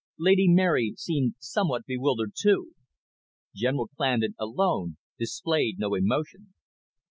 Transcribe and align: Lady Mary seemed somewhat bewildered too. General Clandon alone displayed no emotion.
Lady 0.17 0.47
Mary 0.47 0.95
seemed 0.97 1.35
somewhat 1.37 1.85
bewildered 1.85 2.31
too. 2.35 2.73
General 3.55 3.87
Clandon 3.95 4.33
alone 4.39 4.97
displayed 5.19 5.77
no 5.77 5.93
emotion. 5.93 6.55